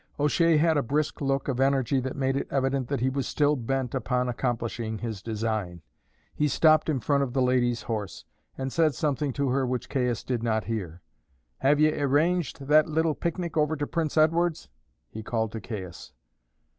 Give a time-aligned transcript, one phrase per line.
[0.19, 3.55] O'Shea had a brisk look of energy that made it evident that he was still
[3.55, 5.83] bent upon accomplishing his design.
[6.33, 8.25] He stopped in front of the lady's horse,
[8.57, 11.03] and said something to her which Caius did not hear.
[11.59, 14.69] "Have ye arranged that little picnic over to Prince Edward's,"
[15.11, 16.13] he called to Caius.